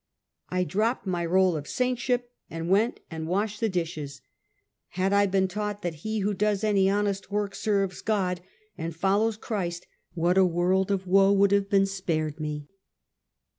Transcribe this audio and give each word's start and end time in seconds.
I 0.49 0.63
dropped 0.63 1.05
my 1.05 1.23
roll 1.23 1.55
of 1.55 1.67
saintship, 1.67 2.31
and 2.49 2.69
went 2.71 3.01
and 3.11 3.27
washed 3.27 3.59
the 3.59 3.69
dishes. 3.69 4.21
Had 4.87 5.13
I 5.13 5.27
been 5.27 5.47
taught 5.47 5.83
that 5.83 5.93
he 6.01 6.21
who 6.21 6.33
does 6.33 6.63
any 6.63 6.89
honest 6.89 7.29
work 7.29 7.53
serves 7.53 8.01
God 8.01 8.41
and 8.75 8.95
follows 8.95 9.37
Christ, 9.37 9.85
what 10.15 10.39
a 10.39 10.43
world 10.43 10.89
of 10.89 11.05
woe 11.05 11.31
would 11.33 11.51
have 11.51 11.69
been 11.69 11.85
spared 11.85 12.39
me. 12.39 12.67